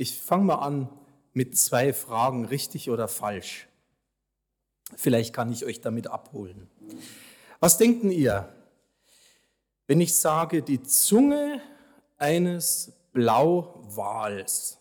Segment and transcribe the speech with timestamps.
[0.00, 0.88] Ich fange mal an
[1.32, 3.66] mit zwei Fragen, richtig oder falsch.
[4.94, 6.70] Vielleicht kann ich euch damit abholen.
[7.58, 8.48] Was denken ihr,
[9.88, 11.60] wenn ich sage, die Zunge
[12.16, 14.78] eines Blauwals,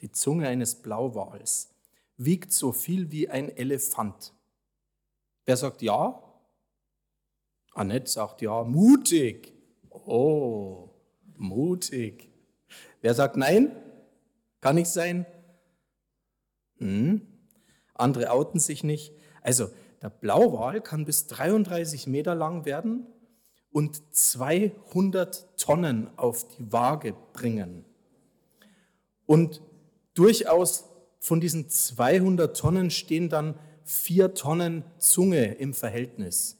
[0.00, 1.70] die Zunge eines Blauwals
[2.16, 4.34] wiegt so viel wie ein Elefant?
[5.44, 6.20] Wer sagt ja?
[7.74, 9.52] Annette sagt ja, mutig.
[9.88, 10.90] Oh,
[11.36, 12.28] mutig.
[13.02, 13.70] Wer sagt nein?
[14.60, 15.26] Kann nicht sein?
[16.78, 17.22] Hm.
[17.94, 19.12] Andere outen sich nicht.
[19.42, 19.68] Also,
[20.02, 23.06] der Blauwal kann bis 33 Meter lang werden
[23.70, 27.84] und 200 Tonnen auf die Waage bringen.
[29.26, 29.62] Und
[30.14, 30.84] durchaus
[31.18, 36.58] von diesen 200 Tonnen stehen dann vier Tonnen Zunge im Verhältnis.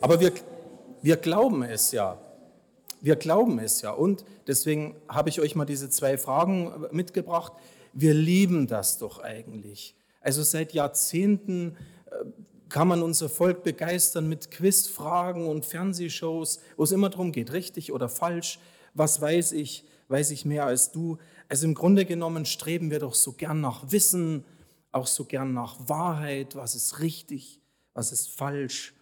[0.00, 0.32] Aber wir,
[1.02, 2.18] wir glauben es ja.
[3.00, 3.90] Wir glauben es ja.
[3.90, 7.52] Und deswegen habe ich euch mal diese zwei Fragen mitgebracht.
[7.92, 9.94] Wir lieben das doch eigentlich.
[10.20, 11.74] Also seit Jahrzehnten äh,
[12.68, 17.92] kann man unser Volk begeistern mit Quizfragen und Fernsehshows, wo es immer darum geht, richtig
[17.92, 18.58] oder falsch,
[18.94, 21.18] was weiß ich, weiß ich mehr als du.
[21.48, 24.44] Also im Grunde genommen streben wir doch so gern nach Wissen,
[24.90, 27.60] auch so gern nach Wahrheit, was ist richtig,
[27.92, 28.94] was ist falsch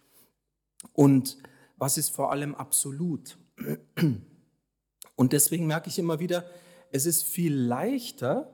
[0.93, 1.37] und
[1.77, 3.37] was ist vor allem absolut.
[5.15, 6.45] Und deswegen merke ich immer wieder,
[6.91, 8.53] es ist viel leichter,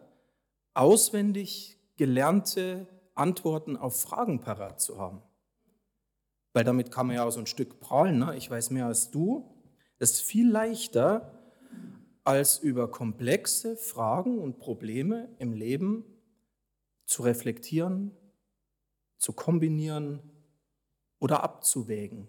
[0.74, 2.88] auswendig gelernte
[3.22, 5.22] Antworten auf Fragen parat zu haben.
[6.54, 8.36] Weil damit kann man ja auch so ein Stück prahlen, ne?
[8.36, 9.56] ich weiß mehr als du.
[10.00, 11.40] Es ist viel leichter,
[12.24, 16.04] als über komplexe Fragen und Probleme im Leben
[17.06, 18.12] zu reflektieren,
[19.18, 20.20] zu kombinieren
[21.20, 22.28] oder abzuwägen.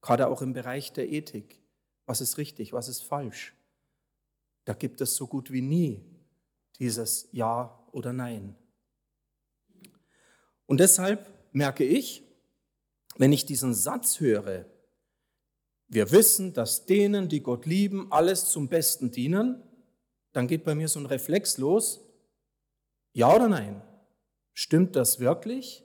[0.00, 1.60] Gerade auch im Bereich der Ethik.
[2.06, 3.54] Was ist richtig, was ist falsch?
[4.64, 6.04] Da gibt es so gut wie nie
[6.78, 8.56] dieses Ja oder Nein.
[10.70, 12.22] Und deshalb merke ich,
[13.16, 14.66] wenn ich diesen Satz höre,
[15.88, 19.60] wir wissen, dass denen, die Gott lieben, alles zum Besten dienen,
[20.30, 21.98] dann geht bei mir so ein Reflex los.
[23.14, 23.82] Ja oder nein?
[24.54, 25.84] Stimmt das wirklich?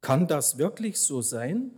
[0.00, 1.72] Kann das wirklich so sein?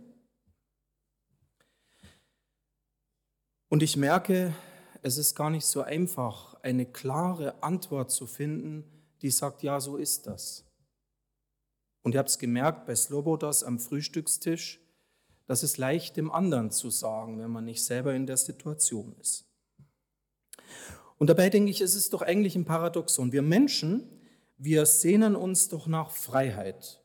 [3.67, 4.55] Und ich merke,
[5.01, 8.85] es ist gar nicht so einfach, eine klare Antwort zu finden,
[9.21, 10.65] die sagt, ja, so ist das.
[12.05, 14.79] Und ihr habt es gemerkt bei Slobodas am Frühstückstisch,
[15.47, 19.49] das ist leicht dem anderen zu sagen, wenn man nicht selber in der Situation ist.
[21.17, 23.31] Und dabei denke ich, es ist doch eigentlich ein Paradoxon.
[23.31, 24.07] Wir Menschen,
[24.55, 27.03] wir sehnen uns doch nach Freiheit.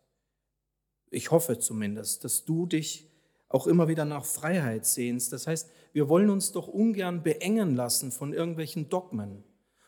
[1.08, 3.10] Ich hoffe zumindest, dass du dich
[3.48, 5.32] auch immer wieder nach Freiheit sehnst.
[5.32, 9.44] Das heißt, wir wollen uns doch ungern beengen lassen von irgendwelchen Dogmen.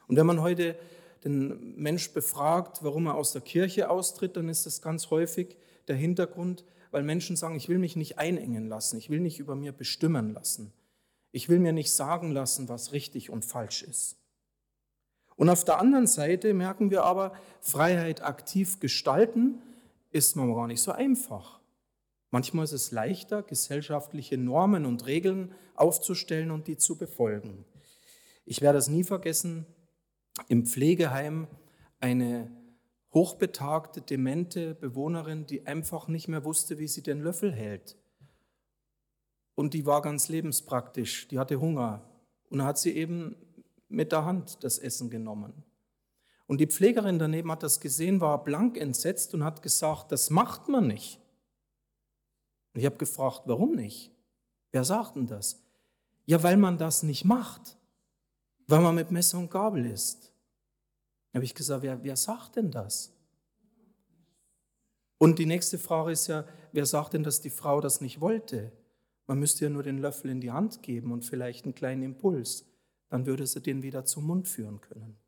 [0.08, 0.74] Und wenn man heute
[1.24, 5.56] den Mensch befragt, warum er aus der Kirche austritt, dann ist das ganz häufig
[5.88, 9.54] der Hintergrund, weil Menschen sagen, ich will mich nicht einengen lassen, ich will nicht über
[9.54, 10.72] mir bestimmen lassen,
[11.30, 14.16] ich will mir nicht sagen lassen, was richtig und falsch ist.
[15.36, 19.62] Und auf der anderen Seite merken wir aber, Freiheit aktiv gestalten
[20.10, 21.60] ist man gar nicht so einfach.
[22.30, 27.64] Manchmal ist es leichter, gesellschaftliche Normen und Regeln aufzustellen und die zu befolgen.
[28.44, 29.66] Ich werde es nie vergessen,
[30.48, 31.46] im Pflegeheim
[32.00, 32.50] eine
[33.12, 37.96] hochbetagte, demente Bewohnerin, die einfach nicht mehr wusste, wie sie den Löffel hält.
[39.54, 42.08] Und die war ganz lebenspraktisch, die hatte Hunger.
[42.48, 43.36] Und da hat sie eben
[43.88, 45.52] mit der Hand das Essen genommen.
[46.46, 50.68] Und die Pflegerin daneben hat das gesehen, war blank entsetzt und hat gesagt, das macht
[50.68, 51.18] man nicht.
[52.72, 54.10] Und ich habe gefragt, warum nicht?
[54.70, 55.62] Wer sagt denn das?
[56.24, 57.76] Ja, weil man das nicht macht,
[58.72, 60.32] weil man mit Messer und Gabel ist.
[61.30, 63.12] Da habe ich gesagt, wer, wer sagt denn das?
[65.18, 68.72] Und die nächste Frage ist ja, wer sagt denn, dass die Frau das nicht wollte?
[69.26, 72.64] Man müsste ja nur den Löffel in die Hand geben und vielleicht einen kleinen Impuls.
[73.10, 75.18] Dann würde sie den wieder zum Mund führen können.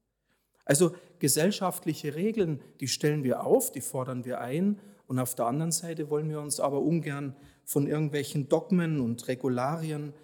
[0.64, 4.80] Also gesellschaftliche Regeln, die stellen wir auf, die fordern wir ein.
[5.06, 7.36] Und auf der anderen Seite wollen wir uns aber ungern
[7.66, 10.14] von irgendwelchen Dogmen und Regularien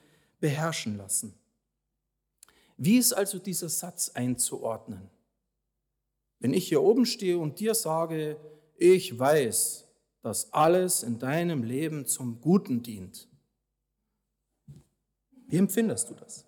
[0.41, 1.35] beherrschen lassen.
[2.83, 5.11] Wie ist also dieser Satz einzuordnen?
[6.39, 8.41] Wenn ich hier oben stehe und dir sage,
[8.79, 9.87] ich weiß,
[10.23, 13.29] dass alles in deinem Leben zum Guten dient,
[15.49, 16.47] wie empfindest du das?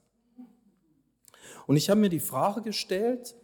[1.67, 3.34] Und ich habe mir die Frage gestellt,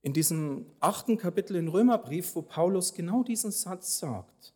[0.00, 4.54] in diesem achten Kapitel in Römerbrief, wo Paulus genau diesen Satz sagt.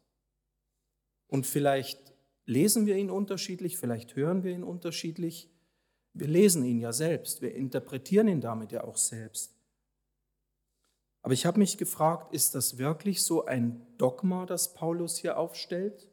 [1.27, 2.15] Und vielleicht
[2.47, 5.51] lesen wir ihn unterschiedlich, vielleicht hören wir ihn unterschiedlich.
[6.15, 9.57] Wir lesen ihn ja selbst, wir interpretieren ihn damit ja auch selbst.
[11.23, 16.11] Aber ich habe mich gefragt, ist das wirklich so ein Dogma, das Paulus hier aufstellt,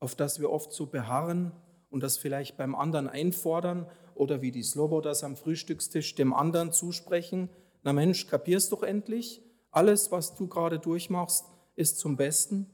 [0.00, 1.52] auf das wir oft so beharren
[1.90, 7.50] und das vielleicht beim anderen einfordern oder wie die Slobodas am Frühstückstisch dem anderen zusprechen?
[7.82, 11.44] Na Mensch, kapierst doch endlich, alles, was du gerade durchmachst,
[11.76, 12.70] ist zum Besten.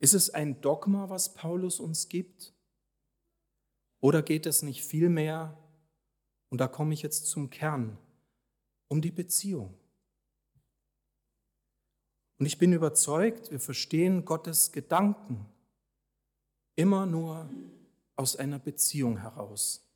[0.00, 2.52] Ist es ein Dogma, was Paulus uns gibt?
[4.02, 5.56] Oder geht es nicht vielmehr,
[6.50, 7.96] und da komme ich jetzt zum Kern,
[8.88, 9.72] um die Beziehung?
[12.38, 15.46] Und ich bin überzeugt, wir verstehen Gottes Gedanken
[16.74, 17.48] immer nur
[18.16, 19.88] aus einer Beziehung heraus.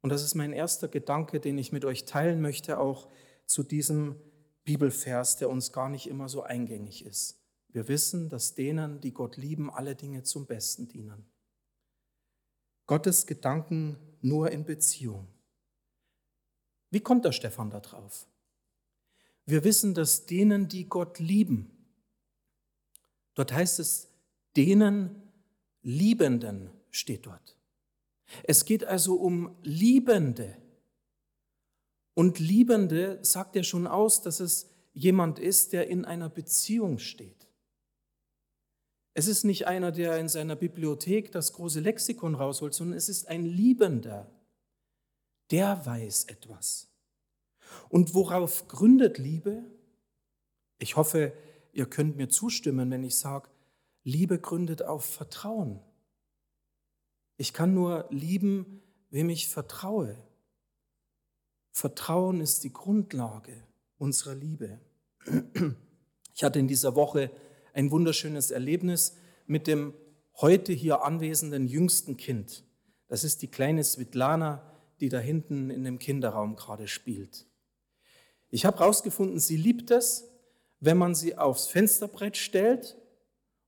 [0.00, 3.08] Und das ist mein erster Gedanke, den ich mit euch teilen möchte, auch
[3.46, 4.14] zu diesem
[4.62, 7.42] Bibelvers, der uns gar nicht immer so eingängig ist.
[7.66, 11.26] Wir wissen, dass denen, die Gott lieben, alle Dinge zum Besten dienen.
[12.90, 15.28] Gottes Gedanken nur in Beziehung.
[16.90, 18.26] Wie kommt der Stefan da drauf?
[19.46, 21.70] Wir wissen, dass denen, die Gott lieben,
[23.34, 24.08] dort heißt es,
[24.56, 25.22] denen
[25.82, 27.56] Liebenden steht dort.
[28.42, 30.56] Es geht also um Liebende.
[32.14, 37.39] Und Liebende sagt ja schon aus, dass es jemand ist, der in einer Beziehung steht.
[39.14, 43.28] Es ist nicht einer, der in seiner Bibliothek das große Lexikon rausholt, sondern es ist
[43.28, 44.30] ein Liebender.
[45.50, 46.88] Der weiß etwas.
[47.88, 49.64] Und worauf gründet Liebe?
[50.78, 51.32] Ich hoffe,
[51.72, 53.48] ihr könnt mir zustimmen, wenn ich sage,
[54.02, 55.80] Liebe gründet auf Vertrauen.
[57.36, 60.16] Ich kann nur lieben, wem ich vertraue.
[61.72, 63.62] Vertrauen ist die Grundlage
[63.98, 64.80] unserer Liebe.
[66.34, 67.30] Ich hatte in dieser Woche
[67.72, 69.94] ein wunderschönes Erlebnis mit dem
[70.36, 72.64] heute hier anwesenden jüngsten Kind.
[73.08, 74.62] Das ist die kleine Svetlana,
[75.00, 77.46] die da hinten in dem Kinderraum gerade spielt.
[78.50, 80.28] Ich habe herausgefunden, sie liebt es,
[80.80, 82.96] wenn man sie aufs Fensterbrett stellt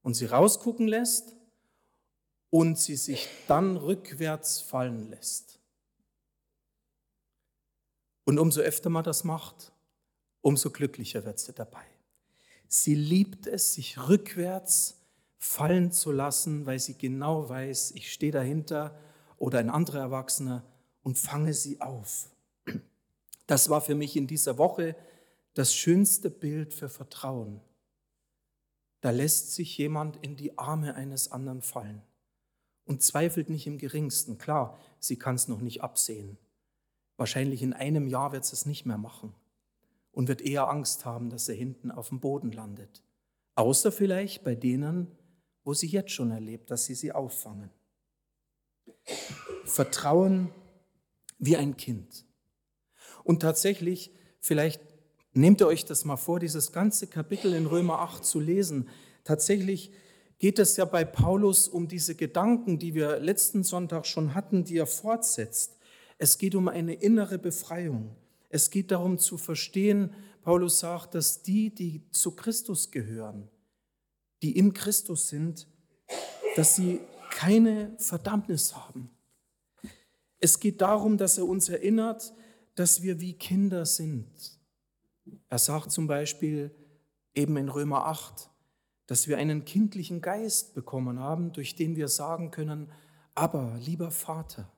[0.02, 1.36] und sie rausgucken lässt
[2.50, 5.60] und sie sich dann rückwärts fallen lässt.
[8.24, 9.72] Und umso öfter man das macht,
[10.40, 11.84] umso glücklicher wird sie dabei.
[12.74, 14.98] Sie liebt es, sich rückwärts
[15.36, 18.98] fallen zu lassen, weil sie genau weiß, ich stehe dahinter
[19.36, 20.64] oder ein anderer Erwachsener
[21.02, 22.30] und fange sie auf.
[23.46, 24.96] Das war für mich in dieser Woche
[25.52, 27.60] das schönste Bild für Vertrauen.
[29.02, 32.00] Da lässt sich jemand in die Arme eines anderen fallen
[32.86, 34.38] und zweifelt nicht im geringsten.
[34.38, 36.38] Klar, sie kann es noch nicht absehen.
[37.18, 39.34] Wahrscheinlich in einem Jahr wird sie es nicht mehr machen
[40.12, 43.02] und wird eher Angst haben, dass er hinten auf dem Boden landet.
[43.54, 45.08] Außer vielleicht bei denen,
[45.64, 47.70] wo sie jetzt schon erlebt, dass sie sie auffangen.
[49.64, 50.50] Vertrauen
[51.38, 52.24] wie ein Kind.
[53.24, 54.80] Und tatsächlich, vielleicht
[55.32, 58.88] nehmt ihr euch das mal vor, dieses ganze Kapitel in Römer 8 zu lesen.
[59.24, 59.92] Tatsächlich
[60.38, 64.76] geht es ja bei Paulus um diese Gedanken, die wir letzten Sonntag schon hatten, die
[64.76, 65.78] er fortsetzt.
[66.18, 68.16] Es geht um eine innere Befreiung.
[68.52, 73.48] Es geht darum zu verstehen, Paulus sagt, dass die, die zu Christus gehören,
[74.42, 75.66] die in Christus sind,
[76.54, 79.10] dass sie keine Verdammnis haben.
[80.38, 82.34] Es geht darum, dass er uns erinnert,
[82.74, 84.60] dass wir wie Kinder sind.
[85.48, 86.74] Er sagt zum Beispiel
[87.34, 88.50] eben in Römer 8,
[89.06, 92.92] dass wir einen kindlichen Geist bekommen haben, durch den wir sagen können,
[93.34, 94.70] aber lieber Vater.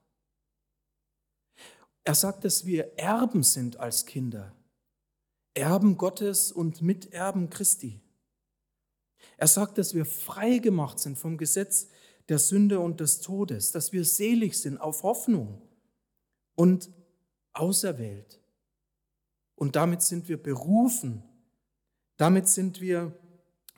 [2.05, 4.55] Er sagt, dass wir Erben sind als Kinder,
[5.55, 8.01] Erben Gottes und Miterben Christi.
[9.37, 11.89] Er sagt, dass wir frei gemacht sind vom Gesetz
[12.29, 15.63] der Sünde und des Todes, dass wir selig sind auf Hoffnung
[16.55, 16.91] und
[17.53, 18.41] auserwählt.
[19.57, 21.23] Und damit sind wir berufen,
[22.17, 23.17] damit sind wir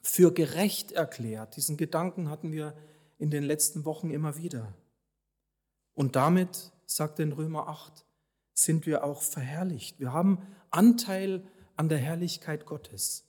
[0.03, 1.57] für gerecht erklärt.
[1.57, 2.77] Diesen Gedanken hatten wir
[3.19, 4.73] in den letzten Wochen immer wieder.
[5.95, 8.06] Und damit, sagt in Römer 8,
[8.59, 10.01] sind wir auch verherrlicht.
[10.01, 10.39] Wir haben
[10.71, 11.47] Anteil
[11.77, 13.25] an der Herrlichkeit Gottes.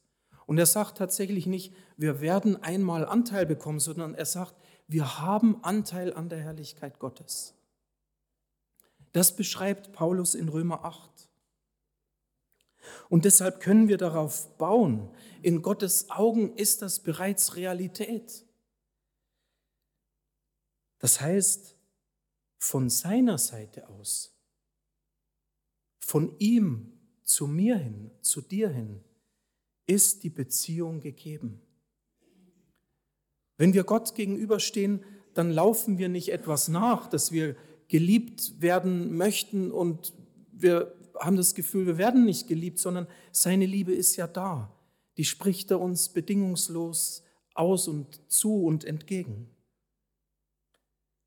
[0.46, 4.56] Und er sagt tatsächlich nicht, wir werden einmal Anteil bekommen, sondern er sagt,
[4.88, 7.54] wir haben Anteil an der Herrlichkeit Gottes.
[9.12, 11.30] Das beschreibt Paulus in Römer 8.
[13.10, 15.10] Und deshalb können wir darauf bauen.
[15.42, 18.46] In Gottes Augen ist das bereits Realität.
[21.00, 21.76] Das heißt,
[22.58, 24.37] von seiner Seite aus,
[26.08, 26.94] von ihm
[27.26, 29.02] zu mir hin, zu dir hin,
[29.88, 31.60] ist die Beziehung gegeben.
[33.58, 37.58] Wenn wir Gott gegenüberstehen, dann laufen wir nicht etwas nach, dass wir
[37.90, 40.14] geliebt werden möchten und
[40.54, 44.74] wir haben das Gefühl, wir werden nicht geliebt, sondern seine Liebe ist ja da.
[45.18, 47.24] Die spricht er uns bedingungslos
[47.54, 49.50] aus und zu und entgegen.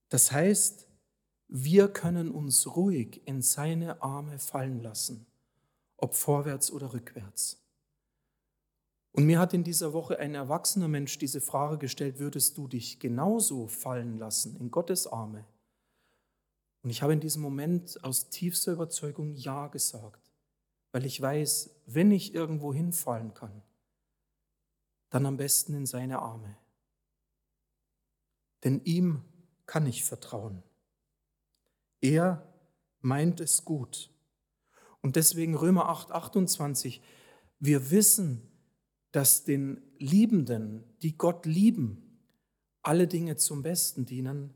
[0.08, 0.89] Das heißt,
[1.52, 5.26] wir können uns ruhig in seine Arme fallen lassen,
[5.96, 7.60] ob vorwärts oder rückwärts.
[9.12, 13.00] Und mir hat in dieser Woche ein erwachsener Mensch diese Frage gestellt, würdest du dich
[13.00, 15.44] genauso fallen lassen in Gottes Arme?
[16.82, 20.32] Und ich habe in diesem Moment aus tiefster Überzeugung Ja gesagt,
[20.92, 23.62] weil ich weiß, wenn ich irgendwo hinfallen kann,
[25.10, 26.56] dann am besten in seine Arme.
[28.62, 29.24] Denn ihm
[29.66, 30.62] kann ich vertrauen.
[32.00, 32.46] Er
[33.00, 34.10] meint es gut.
[35.00, 37.00] Und deswegen Römer 8, 28,
[37.58, 38.42] wir wissen,
[39.12, 42.18] dass den Liebenden, die Gott lieben,
[42.82, 44.54] alle Dinge zum Besten dienen,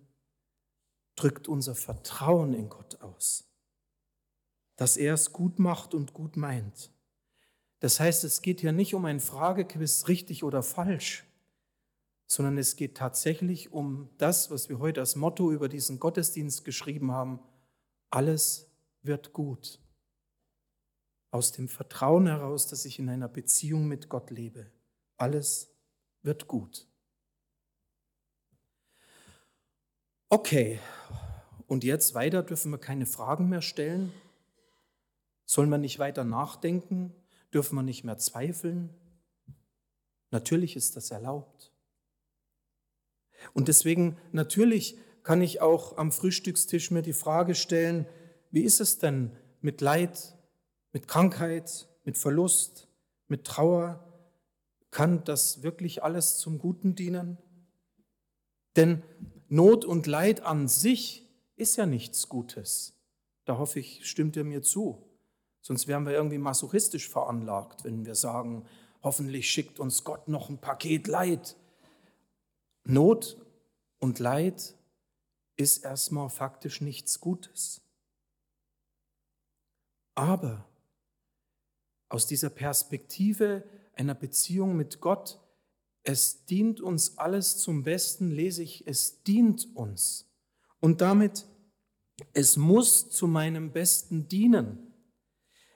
[1.16, 3.44] drückt unser Vertrauen in Gott aus,
[4.76, 6.90] dass er es gut macht und gut meint.
[7.80, 11.24] Das heißt, es geht hier nicht um ein Fragequiz richtig oder falsch,
[12.26, 17.12] sondern es geht tatsächlich um das, was wir heute als Motto über diesen Gottesdienst geschrieben
[17.12, 17.40] haben.
[18.10, 18.70] Alles
[19.02, 19.80] wird gut.
[21.30, 24.70] Aus dem Vertrauen heraus, dass ich in einer Beziehung mit Gott lebe.
[25.16, 25.74] Alles
[26.22, 26.88] wird gut.
[30.28, 30.80] Okay,
[31.66, 34.12] und jetzt weiter dürfen wir keine Fragen mehr stellen?
[35.44, 37.12] Sollen wir nicht weiter nachdenken?
[37.52, 38.90] Dürfen wir nicht mehr zweifeln?
[40.30, 41.73] Natürlich ist das erlaubt.
[43.52, 48.06] Und deswegen, natürlich kann ich auch am Frühstückstisch mir die Frage stellen,
[48.50, 50.36] wie ist es denn mit Leid,
[50.92, 52.88] mit Krankheit, mit Verlust,
[53.28, 54.04] mit Trauer?
[54.90, 57.38] Kann das wirklich alles zum Guten dienen?
[58.76, 59.02] Denn
[59.48, 62.94] Not und Leid an sich ist ja nichts Gutes.
[63.44, 65.02] Da hoffe ich, stimmt ihr mir zu.
[65.60, 68.66] Sonst wären wir irgendwie masochistisch veranlagt, wenn wir sagen,
[69.02, 71.56] hoffentlich schickt uns Gott noch ein Paket Leid.
[72.84, 73.36] Not
[73.98, 74.76] und Leid
[75.56, 77.80] ist erstmal faktisch nichts Gutes.
[80.14, 80.68] Aber
[82.08, 83.64] aus dieser Perspektive
[83.94, 85.40] einer Beziehung mit Gott
[86.04, 90.26] es dient uns alles zum Besten, lese ich, es dient uns.
[90.78, 91.46] Und damit,
[92.34, 94.92] es muss zu meinem Besten dienen.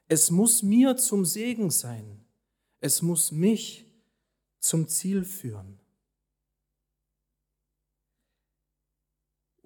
[0.07, 2.25] Es muss mir zum Segen sein.
[2.81, 3.87] Es muss mich
[4.61, 5.81] zum Ziel führen.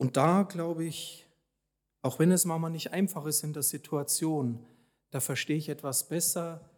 [0.03, 1.29] Und da glaube ich,
[2.01, 4.59] auch wenn es manchmal nicht einfach ist in der Situation,
[5.13, 6.69] da verstehe ich etwas besser,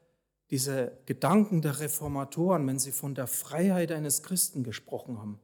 [0.50, 5.40] diese Gedanken der Reformatoren, wenn sie von der Freiheit eines Christen gesprochen haben,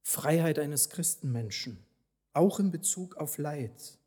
[0.00, 1.84] Freiheit eines Christenmenschen,
[2.32, 3.98] auch in Bezug auf Leid,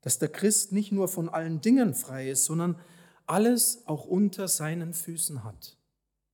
[0.00, 2.76] dass der Christ nicht nur von allen Dingen frei ist, sondern
[3.24, 5.76] alles auch unter seinen Füßen hat,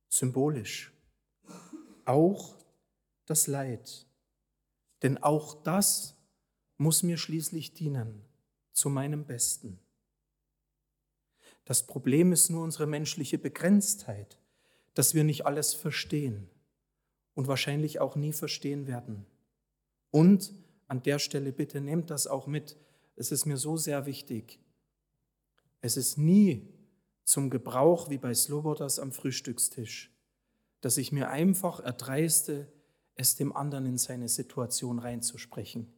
[0.09, 0.91] symbolisch,
[2.05, 2.55] auch
[3.27, 4.07] das Leid.
[5.03, 6.15] Denn auch das
[6.77, 8.25] muss mir schließlich dienen,
[8.71, 9.79] zu meinem Besten.
[11.65, 14.39] Das Problem ist nur unsere menschliche Begrenztheit,
[14.93, 16.49] dass wir nicht alles verstehen
[17.33, 19.25] und wahrscheinlich auch nie verstehen werden.
[20.09, 20.53] Und
[20.87, 22.77] an der Stelle bitte nehmt das auch mit.
[23.15, 24.59] Es ist mir so sehr wichtig.
[25.81, 26.67] Es ist nie
[27.23, 30.11] zum Gebrauch wie bei Slobodas am Frühstückstisch,
[30.81, 32.71] dass ich mir einfach erdreiste,
[33.15, 35.93] es dem anderen in seine Situation reinzusprechen.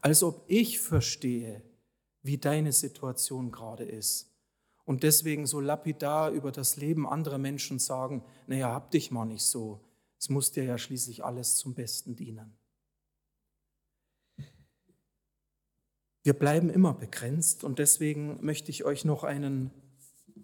[0.00, 1.62] Als ob ich verstehe,
[2.22, 4.30] wie deine Situation gerade ist
[4.84, 9.44] und deswegen so lapidar über das Leben anderer Menschen sagen, naja, hab dich mal nicht
[9.44, 9.80] so.
[10.18, 12.56] Es muss dir ja schließlich alles zum Besten dienen.
[16.22, 19.70] Wir bleiben immer begrenzt und deswegen möchte ich euch noch einen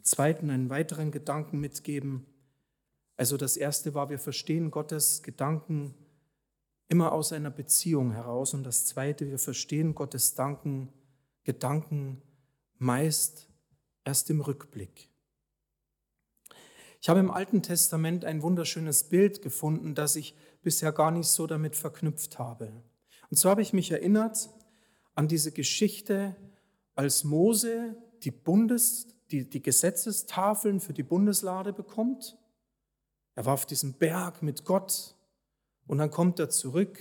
[0.02, 2.26] zweiten, einen weiteren Gedanken mitgeben.
[3.16, 5.94] Also das Erste war, wir verstehen Gottes Gedanken
[6.88, 8.54] immer aus einer Beziehung heraus.
[8.54, 10.92] Und das Zweite, wir verstehen Gottes Danken,
[11.44, 12.22] Gedanken
[12.78, 13.48] meist
[14.04, 15.10] erst im Rückblick.
[17.00, 21.46] Ich habe im Alten Testament ein wunderschönes Bild gefunden, das ich bisher gar nicht so
[21.46, 22.72] damit verknüpft habe.
[23.30, 24.48] Und so habe ich mich erinnert
[25.14, 26.34] an diese Geschichte,
[26.94, 32.38] als Mose die, Bundes, die, die Gesetzestafeln für die Bundeslade bekommt.
[33.34, 35.14] Er war auf diesem Berg mit Gott
[35.86, 36.98] und dann kommt er zurück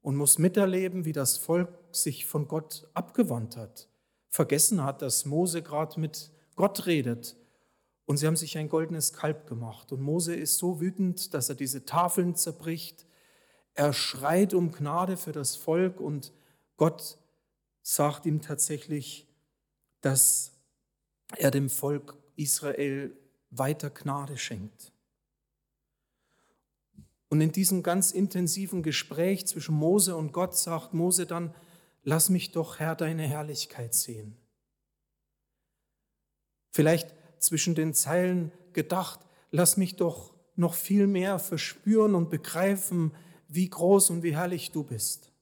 [0.00, 3.88] und muss miterleben, wie das Volk sich von Gott abgewandt hat,
[4.28, 7.36] vergessen hat, dass Mose gerade mit Gott redet.
[8.06, 9.90] Und sie haben sich ein goldenes Kalb gemacht.
[9.90, 13.06] Und Mose ist so wütend, dass er diese Tafeln zerbricht.
[13.72, 16.32] Er schreit um Gnade für das Volk und
[16.76, 17.18] Gott
[17.82, 19.26] sagt ihm tatsächlich,
[20.00, 20.52] dass
[21.36, 23.16] er dem Volk Israel
[23.50, 24.93] weiter Gnade schenkt.
[27.34, 31.52] Und in diesem ganz intensiven Gespräch zwischen Mose und Gott sagt Mose dann,
[32.04, 34.36] lass mich doch, Herr, deine Herrlichkeit sehen.
[36.70, 39.18] Vielleicht zwischen den Zeilen gedacht,
[39.50, 43.10] lass mich doch noch viel mehr verspüren und begreifen,
[43.48, 45.32] wie groß und wie herrlich du bist.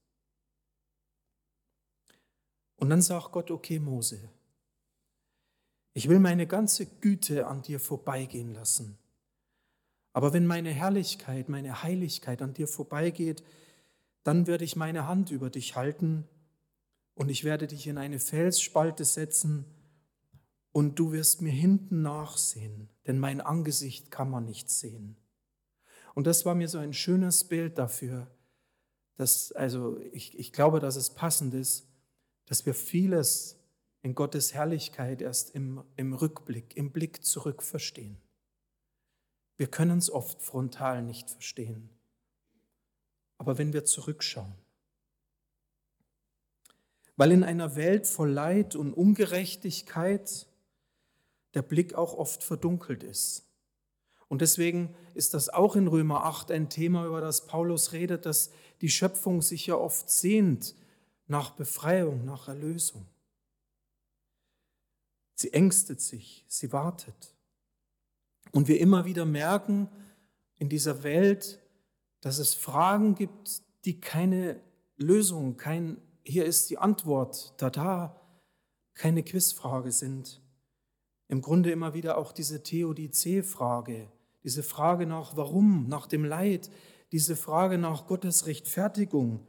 [2.76, 4.30] Und dann sagt Gott, okay Mose,
[5.92, 8.96] ich will meine ganze Güte an dir vorbeigehen lassen.
[10.12, 13.42] Aber wenn meine Herrlichkeit, meine Heiligkeit an dir vorbeigeht,
[14.24, 16.28] dann werde ich meine Hand über dich halten
[17.14, 19.64] und ich werde dich in eine Felsspalte setzen
[20.70, 25.16] und du wirst mir hinten nachsehen, denn mein Angesicht kann man nicht sehen.
[26.14, 28.30] Und das war mir so ein schönes Bild dafür,
[29.16, 31.88] dass, also ich, ich glaube, dass es passend ist,
[32.46, 33.58] dass wir vieles
[34.02, 38.21] in Gottes Herrlichkeit erst im, im Rückblick, im Blick zurück verstehen.
[39.62, 41.88] Wir können es oft frontal nicht verstehen,
[43.38, 44.56] aber wenn wir zurückschauen,
[47.14, 50.48] weil in einer Welt voll Leid und Ungerechtigkeit
[51.54, 53.44] der Blick auch oft verdunkelt ist.
[54.26, 58.50] Und deswegen ist das auch in Römer 8 ein Thema, über das Paulus redet, dass
[58.80, 60.74] die Schöpfung sich ja oft sehnt
[61.28, 63.06] nach Befreiung, nach Erlösung.
[65.36, 67.36] Sie ängstet sich, sie wartet.
[68.52, 69.88] Und wir immer wieder merken
[70.58, 71.60] in dieser Welt,
[72.20, 74.60] dass es Fragen gibt, die keine
[74.96, 78.20] Lösung, kein hier ist die Antwort, da da,
[78.94, 80.40] keine Quizfrage sind
[81.32, 84.06] im Grunde immer wieder auch diese Theodizee-Frage,
[84.44, 86.70] diese Frage nach Warum, nach dem Leid,
[87.10, 89.40] diese Frage nach Gottes Rechtfertigung.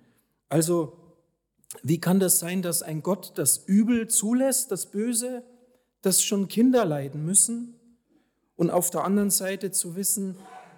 [0.47, 0.97] Also,
[1.81, 5.43] wie kann das sein, dass ein Gott das Übel zulässt, das Böse,
[6.01, 7.75] dass schon Kinder leiden müssen?
[8.55, 10.37] Und auf der anderen Seite zu wissen,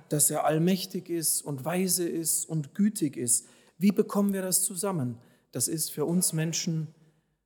[0.09, 3.47] dass er allmächtig ist und weise ist und gütig ist.
[3.77, 5.17] Wie bekommen wir das zusammen?
[5.51, 6.93] Das ist für uns Menschen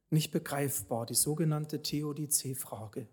[0.10, 3.08] nicht begreifbar, die sogenannte Theodizee-Frage.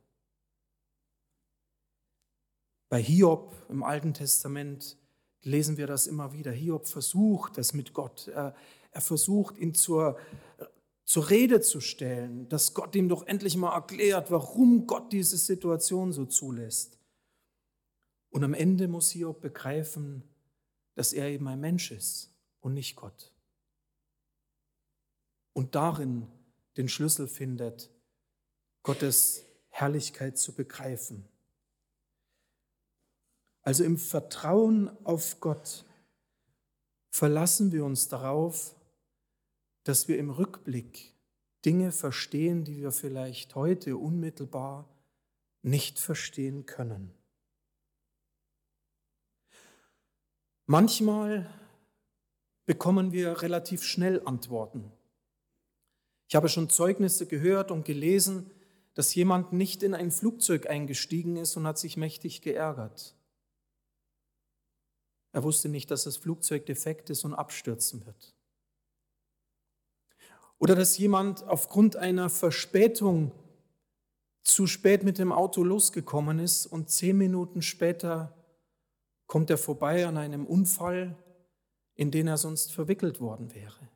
[2.89, 4.97] Bei Hiob im Alten Testament
[5.43, 6.53] lesen wir das immer wieder.
[6.53, 8.29] Hiob versucht das mit Gott.
[8.29, 8.55] Er,
[8.93, 10.19] er versucht, ihn zur,
[11.05, 16.13] zur Rede zu stellen, dass Gott ihm doch endlich mal erklärt, warum Gott diese Situation
[16.13, 16.99] so zulässt.
[18.37, 20.23] Und am Ende muss Hiob begreifen,
[20.95, 23.33] dass er eben ein Mensch ist und nicht Gott.
[25.55, 26.27] Und darin
[26.77, 27.89] den Schlüssel findet,
[28.83, 31.27] Gottes Herrlichkeit zu begreifen.
[33.63, 35.87] Also im Vertrauen auf Gott
[37.09, 38.77] verlassen wir uns darauf,
[39.83, 41.15] dass wir im Rückblick
[41.65, 44.87] Dinge verstehen, die wir vielleicht heute unmittelbar
[45.63, 47.15] nicht verstehen können.
[50.67, 51.49] Manchmal
[52.65, 54.91] bekommen wir relativ schnell Antworten.
[56.29, 58.51] Ich habe schon Zeugnisse gehört und gelesen,
[58.95, 63.15] dass jemand nicht in ein Flugzeug eingestiegen ist und hat sich mächtig geärgert.
[65.33, 68.35] Er wusste nicht, dass das Flugzeug defekt ist und abstürzen wird.
[70.59, 73.31] Oder dass jemand aufgrund einer Verspätung
[74.43, 78.35] zu spät mit dem Auto losgekommen ist und zehn Minuten später
[79.27, 81.17] kommt er vorbei an einem Unfall,
[81.95, 83.89] in den er sonst verwickelt worden wäre.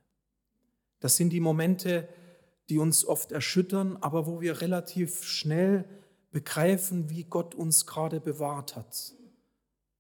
[1.01, 2.09] Das sind die Momente,
[2.69, 5.85] die uns oft erschüttern, aber wo wir relativ schnell
[6.31, 9.15] begreifen, wie Gott uns gerade bewahrt hat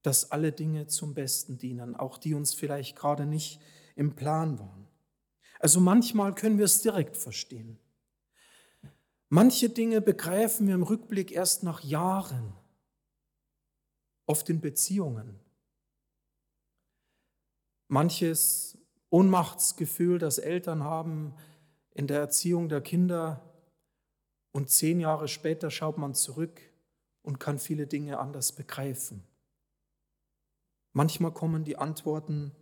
[0.02, 3.60] dass alle Dinge zum Besten dienen, auch die uns vielleicht gerade nicht
[3.96, 4.86] im Plan waren.
[5.58, 7.78] Also manchmal können wir es direkt verstehen.
[9.28, 12.54] Manche Dinge begreifen wir im Rückblick erst nach Jahren.
[14.30, 15.40] Oft in Beziehungen.
[17.88, 18.78] Manches
[19.10, 21.34] Ohnmachtsgefühl, das Eltern haben
[21.90, 23.42] in der Erziehung der Kinder
[24.52, 26.60] und zehn Jahre später schaut man zurück
[27.22, 29.24] und kann viele Dinge anders begreifen.
[30.92, 32.52] Manchmal kommen die Antworten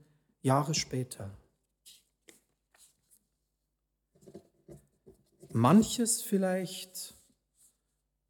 [0.41, 1.37] Jahre später.
[5.51, 7.15] Manches vielleicht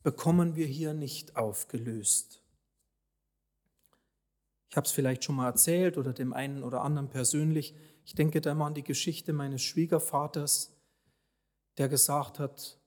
[0.02, 2.37] bekommen wir hier nicht aufgelöst.
[4.70, 7.74] Ich habe es vielleicht schon mal erzählt oder dem einen oder anderen persönlich.
[8.04, 10.76] Ich denke da mal an die Geschichte meines Schwiegervaters,
[11.78, 12.78] der gesagt hat,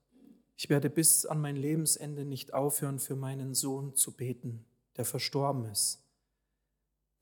[0.56, 4.66] ich werde bis an mein Lebensende nicht aufhören, für meinen Sohn zu beten,
[4.96, 6.06] der verstorben ist.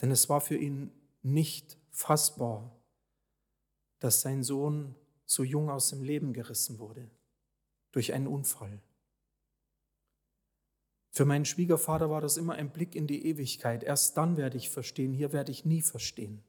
[0.01, 0.91] Denn es war für ihn
[1.21, 2.75] nicht fassbar,
[3.99, 4.95] dass sein Sohn
[5.25, 7.09] so jung aus dem Leben gerissen wurde
[7.91, 8.81] durch einen Unfall.
[11.11, 13.83] Für meinen Schwiegervater war das immer ein Blick in die Ewigkeit.
[13.83, 16.43] Erst dann werde ich verstehen, hier werde ich nie verstehen.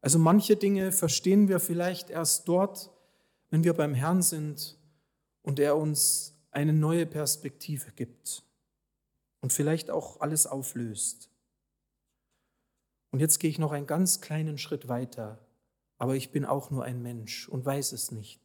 [0.00, 2.90] Also manche Dinge verstehen wir vielleicht erst dort,
[3.50, 4.78] wenn wir beim Herrn sind
[5.42, 8.42] und er uns eine neue Perspektive gibt
[9.40, 11.30] und vielleicht auch alles auflöst.
[13.10, 15.38] Und jetzt gehe ich noch einen ganz kleinen Schritt weiter,
[15.98, 18.40] aber ich bin auch nur ein Mensch und weiß es nicht.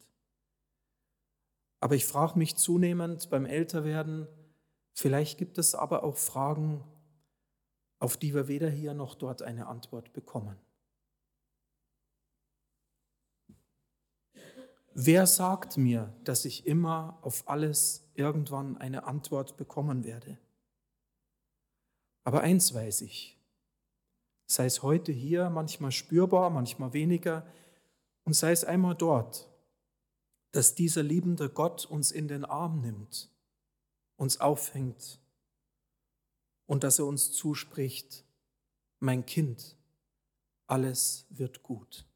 [1.80, 4.28] Aber ich frage mich zunehmend beim Älterwerden,
[4.92, 6.84] Vielleicht gibt es aber auch Fragen,
[8.00, 10.56] auf die wir weder hier noch dort eine Antwort bekommen.
[14.92, 20.38] Wer sagt mir, dass ich immer auf alles irgendwann eine Antwort bekommen werde?
[22.24, 23.38] Aber eins weiß ich,
[24.46, 27.46] sei es heute hier, manchmal spürbar, manchmal weniger,
[28.24, 29.48] und sei es einmal dort,
[30.52, 33.29] dass dieser liebende Gott uns in den Arm nimmt
[34.20, 35.18] uns aufhängt
[36.66, 38.22] und dass er uns zuspricht,
[38.98, 39.78] mein Kind,
[40.66, 42.06] alles wird gut.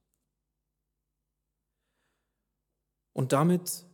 [3.15, 3.87] Und damit,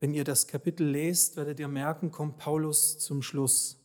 [0.00, 3.82] wenn ihr das Kapitel lest, werdet ihr merken, kommt Paulus zum Schluss,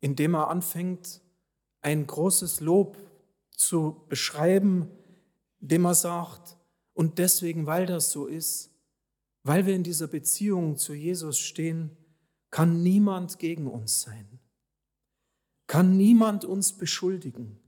[0.00, 1.20] indem er anfängt,
[1.80, 2.96] ein großes Lob
[3.50, 4.88] zu beschreiben,
[5.58, 6.56] indem er sagt,
[6.92, 8.70] und deswegen, weil das so ist,
[9.42, 11.96] weil wir in dieser Beziehung zu Jesus stehen,
[12.54, 14.38] kann niemand gegen uns sein,
[15.66, 17.58] kann niemand uns beschuldigen,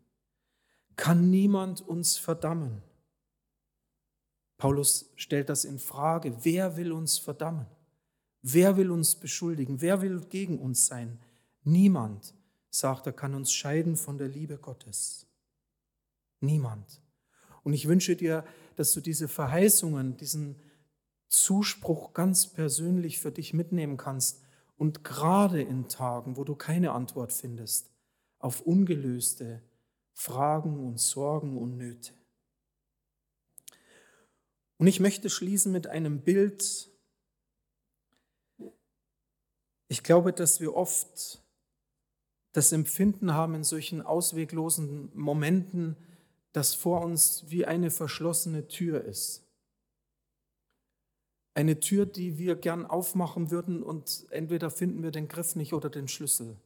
[0.95, 2.83] kann niemand uns verdammen.
[4.59, 7.67] Paulus stellt das in Frage, wer will uns verdammen?
[8.43, 9.81] Wer will uns beschuldigen?
[9.81, 11.19] Wer will gegen uns sein?
[11.65, 12.33] Niemand,
[12.71, 15.27] sagt er, kann uns scheiden von der Liebe Gottes.
[16.39, 17.03] Niemand.
[17.65, 18.45] Und ich wünsche dir,
[18.77, 20.55] dass du diese Verheißungen, diesen
[21.27, 24.46] Zuspruch ganz persönlich für dich mitnehmen kannst
[24.77, 27.91] und gerade in Tagen, wo du keine Antwort findest
[28.39, 29.63] auf ungelöste
[30.13, 32.13] Fragen und Sorgen und Nöte.
[34.79, 36.91] Und ich möchte schließen mit einem Bild.
[39.89, 41.43] Ich glaube, dass wir oft
[42.53, 45.97] das Empfinden haben in solchen ausweglosen Momenten,
[46.53, 49.46] dass vor uns wie eine verschlossene Tür ist.
[51.57, 55.89] Eine Tür, die wir gern aufmachen würden und entweder finden wir den Griff nicht oder
[55.89, 56.61] den Schlüssel.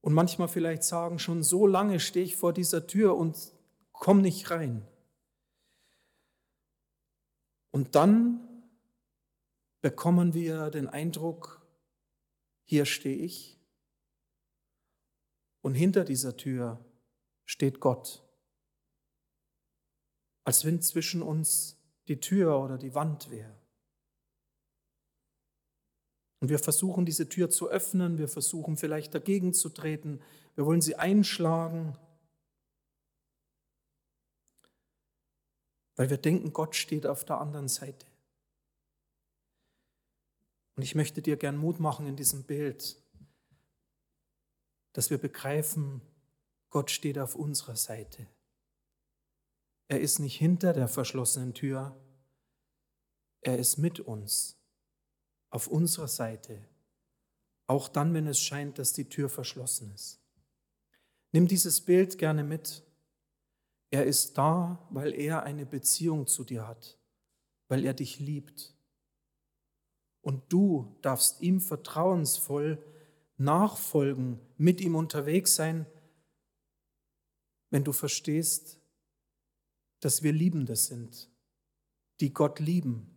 [0.00, 3.52] Und manchmal vielleicht sagen, schon so lange stehe ich vor dieser Tür und
[3.92, 4.84] komme nicht rein.
[7.70, 8.40] Und dann
[9.82, 11.64] bekommen wir den Eindruck,
[12.64, 13.56] hier stehe ich
[15.60, 16.84] und hinter dieser Tür
[17.44, 18.24] steht Gott.
[20.42, 23.54] Als wenn zwischen uns die Tür oder die Wand wäre.
[26.40, 30.20] Und wir versuchen, diese Tür zu öffnen, wir versuchen vielleicht dagegen zu treten,
[30.54, 31.96] wir wollen sie einschlagen,
[35.96, 38.06] weil wir denken, Gott steht auf der anderen Seite.
[40.76, 43.02] Und ich möchte dir gern Mut machen in diesem Bild,
[44.92, 46.02] dass wir begreifen,
[46.68, 48.26] Gott steht auf unserer Seite.
[49.88, 51.96] Er ist nicht hinter der verschlossenen Tür,
[53.40, 54.56] er ist mit uns
[55.56, 56.62] auf unserer Seite,
[57.66, 60.20] auch dann, wenn es scheint, dass die Tür verschlossen ist.
[61.32, 62.84] Nimm dieses Bild gerne mit.
[63.90, 66.98] Er ist da, weil er eine Beziehung zu dir hat,
[67.68, 68.76] weil er dich liebt.
[70.20, 72.84] Und du darfst ihm vertrauensvoll
[73.38, 75.86] nachfolgen, mit ihm unterwegs sein,
[77.70, 78.78] wenn du verstehst,
[80.00, 81.30] dass wir Liebende sind,
[82.20, 83.15] die Gott lieben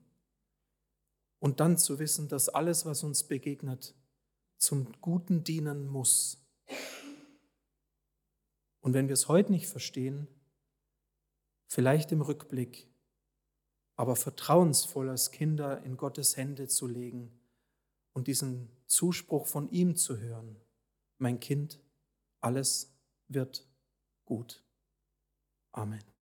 [1.39, 3.95] und dann zu wissen, dass alles, was uns begegnet,
[4.58, 6.45] zum Guten dienen muss.
[8.82, 10.28] Und wenn wir es heute nicht verstehen,
[11.67, 12.88] vielleicht im Rückblick,
[13.95, 17.38] aber vertrauensvoll als Kinder in Gottes Hände zu legen
[18.13, 20.56] und diesen Zuspruch von ihm zu hören.
[21.17, 21.82] Mein Kind,
[22.39, 22.97] alles
[23.28, 23.67] wird
[24.25, 24.63] gut.
[25.71, 26.18] Amen.